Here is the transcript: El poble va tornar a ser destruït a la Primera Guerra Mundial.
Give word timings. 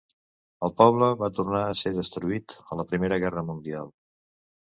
El 0.67 0.71
poble 0.81 1.09
va 1.19 1.29
tornar 1.39 1.61
a 1.65 1.75
ser 1.81 1.91
destruït 1.99 2.57
a 2.71 2.79
la 2.81 2.87
Primera 2.93 3.21
Guerra 3.27 3.45
Mundial. 3.53 3.95